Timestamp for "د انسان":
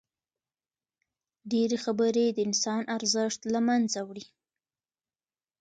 2.31-2.81